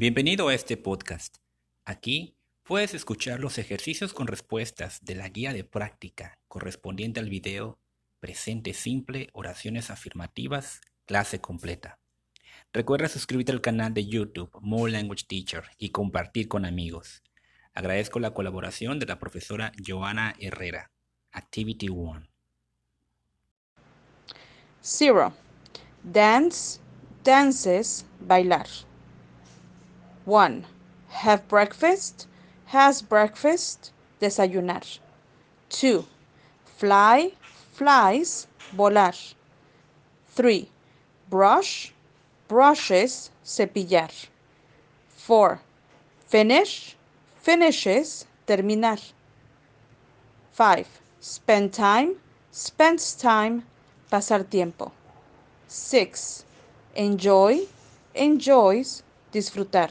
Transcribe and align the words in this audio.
Bienvenido 0.00 0.46
a 0.46 0.54
este 0.54 0.76
podcast. 0.76 1.38
Aquí 1.84 2.36
puedes 2.62 2.94
escuchar 2.94 3.40
los 3.40 3.58
ejercicios 3.58 4.14
con 4.14 4.28
respuestas 4.28 5.04
de 5.04 5.16
la 5.16 5.28
guía 5.28 5.52
de 5.52 5.64
práctica 5.64 6.38
correspondiente 6.46 7.18
al 7.18 7.28
video 7.28 7.80
Presente 8.20 8.74
Simple, 8.74 9.28
Oraciones 9.32 9.90
Afirmativas, 9.90 10.82
clase 11.04 11.40
completa. 11.40 11.98
Recuerda 12.72 13.08
suscribirte 13.08 13.50
al 13.50 13.60
canal 13.60 13.92
de 13.92 14.06
YouTube 14.06 14.56
More 14.60 14.92
Language 14.92 15.24
Teacher 15.26 15.64
y 15.78 15.90
compartir 15.90 16.46
con 16.46 16.64
amigos. 16.64 17.24
Agradezco 17.74 18.20
la 18.20 18.32
colaboración 18.32 19.00
de 19.00 19.06
la 19.06 19.18
profesora 19.18 19.72
Joana 19.84 20.36
Herrera. 20.38 20.92
Activity 21.32 21.88
1. 21.88 22.24
Zero. 24.80 25.32
Dance, 26.04 26.78
dances, 27.24 28.06
bailar. 28.20 28.68
1. 30.28 30.66
Have 31.08 31.48
breakfast, 31.48 32.26
has 32.66 33.00
breakfast, 33.00 33.92
desayunar. 34.20 34.98
2. 35.70 36.04
Fly, 36.66 37.32
flies, 37.72 38.46
volar. 38.76 39.34
3. 40.28 40.68
Brush, 41.30 41.94
brushes, 42.46 43.30
cepillar. 43.42 44.10
4. 45.16 45.60
Finish, 46.26 46.94
finishes, 47.40 48.26
terminar. 48.46 48.98
5. 50.52 50.86
Spend 51.20 51.72
time, 51.72 52.16
spends 52.50 53.14
time, 53.14 53.64
pasar 54.12 54.44
tiempo. 54.44 54.92
6. 55.68 56.44
Enjoy, 56.94 57.66
enjoys, 58.14 59.02
disfrutar. 59.32 59.90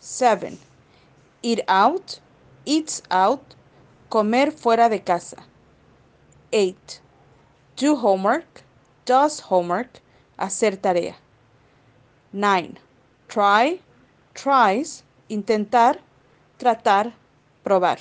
7. 0.00 0.58
Eat 1.42 1.60
out, 1.68 2.20
eats 2.64 3.02
out, 3.10 3.54
comer 4.08 4.50
fuera 4.50 4.88
de 4.88 4.98
casa. 4.98 5.44
8. 6.52 7.00
Do 7.76 7.94
homework, 7.96 8.62
does 9.04 9.40
homework, 9.40 10.00
hacer 10.38 10.76
tarea. 10.76 11.14
9. 12.32 12.78
Try, 13.28 13.80
tries, 14.34 15.04
intentar, 15.28 15.98
tratar, 16.58 17.12
probar. 17.62 17.98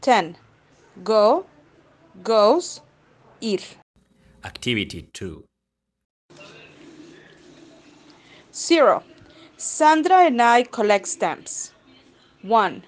10. 0.00 0.36
Go, 1.04 1.46
goes, 2.24 2.80
ir. 3.40 3.60
Activity 4.44 5.08
2. 5.12 5.44
0. 8.52 9.02
Sandra 9.60 10.18
and 10.18 10.40
I 10.40 10.62
collect 10.62 11.08
stamps. 11.08 11.72
1. 12.42 12.84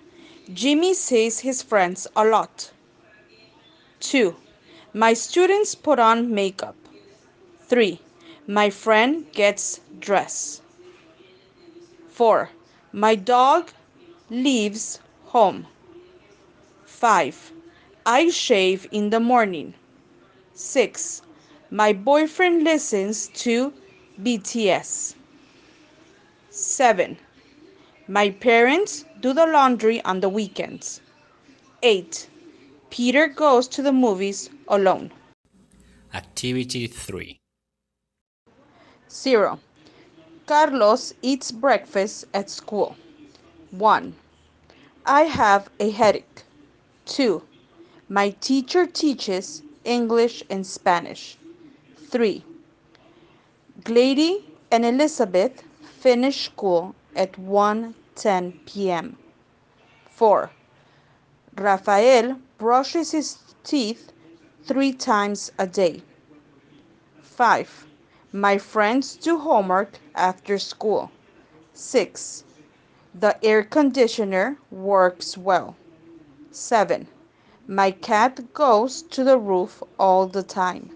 Jimmy 0.52 0.94
sees 0.94 1.40
his 1.40 1.62
friends 1.62 2.06
a 2.14 2.24
lot. 2.24 2.70
2. 3.98 4.36
My 4.94 5.12
students 5.12 5.74
put 5.74 5.98
on 5.98 6.32
makeup. 6.32 6.77
3. 7.62 8.00
My 8.46 8.70
friend 8.70 9.27
gets 9.32 9.80
dressed. 9.98 10.62
4. 12.10 12.50
My 12.92 13.16
dog 13.16 13.72
leaves 14.30 15.00
home. 15.24 15.66
5. 16.84 17.52
I 18.06 18.28
shave 18.30 18.86
in 18.92 19.10
the 19.10 19.18
morning. 19.18 19.74
6. 20.55 21.22
My 21.68 21.92
boyfriend 21.92 22.62
listens 22.62 23.27
to 23.42 23.72
BTS. 24.22 25.16
7. 26.61 27.16
My 28.08 28.30
parents 28.30 29.05
do 29.20 29.33
the 29.33 29.47
laundry 29.47 30.03
on 30.05 30.20
the 30.20 30.28
weekends. 30.28 31.01
8. 31.83 32.29
Peter 32.90 33.29
goes 33.29 33.68
to 33.68 33.83
the 33.83 33.92
movies 33.92 34.51
alone. 34.68 35.11
Activity 36.12 36.86
3. 36.86 37.39
0. 39.08 39.58
Carlos 40.46 41.14
eats 41.23 41.51
breakfast 41.51 42.24
at 42.34 42.51
school. 42.51 42.96
1. 43.70 44.14
I 45.07 45.23
have 45.23 45.70
a 45.79 45.90
headache. 45.90 46.42
2. 47.07 47.42
My 48.08 48.30
teacher 48.40 48.86
teaches 48.86 49.63
English 49.84 50.42
and 50.51 50.67
Spanish. 50.67 51.39
3. 52.11 52.45
Glady 53.84 54.45
and 54.70 54.84
Elizabeth 54.84 55.63
finish 56.00 56.46
school 56.46 56.94
at 57.14 57.33
1:10 57.33 58.64
p.m. 58.64 59.18
4. 60.11 60.50
Rafael 61.56 62.38
brushes 62.56 63.11
his 63.12 63.38
teeth 63.64 64.12
3 64.64 64.92
times 64.94 65.52
a 65.58 65.66
day. 65.66 66.02
5. 67.20 67.86
My 68.33 68.56
friends 68.56 69.16
do 69.16 69.39
homework 69.39 69.98
after 70.14 70.58
school. 70.58 71.10
6. 71.74 72.44
The 73.14 73.36
air 73.44 73.62
conditioner 73.62 74.56
works 74.70 75.36
well. 75.36 75.77
7. 76.50 77.06
My 77.66 77.90
cat 77.90 78.55
goes 78.55 79.02
to 79.02 79.22
the 79.22 79.39
roof 79.39 79.83
all 79.98 80.27
the 80.27 80.42
time. 80.42 80.90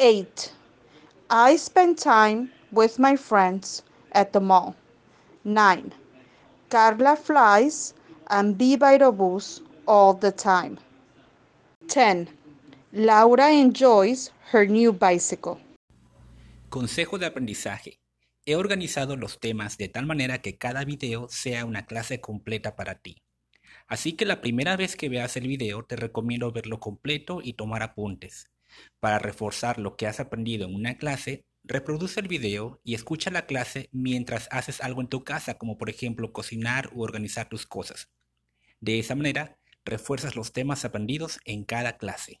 8. 0.00 0.52
I 1.30 1.56
spend 1.56 1.98
time 1.98 2.50
with 2.72 2.98
my 2.98 3.16
friends 3.16 3.82
at 4.12 4.32
the 4.32 4.40
mall. 4.40 4.74
9. 5.44 5.92
Carla 6.70 7.16
flies 7.16 7.94
and 8.28 8.56
be 8.56 8.76
by 8.76 8.98
the 8.98 9.10
bus 9.10 9.60
all 9.86 10.14
the 10.14 10.32
time. 10.32 10.78
10. 11.88 12.28
Laura 12.92 13.50
enjoys 13.50 14.30
her 14.52 14.66
new 14.66 14.92
bicycle. 14.92 15.58
Consejo 16.70 17.18
de 17.18 17.26
aprendizaje. 17.26 17.98
He 18.44 18.56
organizado 18.56 19.16
los 19.16 19.38
temas 19.38 19.76
de 19.76 19.88
tal 19.88 20.06
manera 20.06 20.38
que 20.40 20.56
cada 20.56 20.84
video 20.84 21.28
sea 21.28 21.64
una 21.64 21.86
clase 21.86 22.20
completa 22.20 22.74
para 22.74 22.96
ti. 22.96 23.22
Así 23.86 24.14
que 24.14 24.24
la 24.24 24.40
primera 24.40 24.76
vez 24.76 24.96
que 24.96 25.08
veas 25.08 25.36
el 25.36 25.46
video 25.46 25.84
te 25.84 25.96
recomiendo 25.96 26.50
verlo 26.50 26.80
completo 26.80 27.40
y 27.42 27.52
tomar 27.52 27.82
apuntes. 27.82 28.46
Para 29.00 29.18
reforzar 29.18 29.78
lo 29.78 29.96
que 29.96 30.06
has 30.06 30.18
aprendido 30.18 30.66
en 30.66 30.74
una 30.74 30.96
clase, 30.96 31.44
reproduce 31.64 32.20
el 32.20 32.28
video 32.28 32.80
y 32.84 32.94
escucha 32.94 33.30
la 33.30 33.46
clase 33.46 33.88
mientras 33.92 34.48
haces 34.50 34.80
algo 34.80 35.00
en 35.00 35.08
tu 35.08 35.24
casa, 35.24 35.58
como 35.58 35.78
por 35.78 35.90
ejemplo 35.90 36.32
cocinar 36.32 36.90
u 36.92 37.02
organizar 37.02 37.48
tus 37.48 37.66
cosas. 37.66 38.10
De 38.80 38.98
esa 38.98 39.14
manera, 39.14 39.58
refuerzas 39.84 40.36
los 40.36 40.52
temas 40.52 40.84
aprendidos 40.84 41.38
en 41.44 41.64
cada 41.64 41.96
clase. 41.96 42.40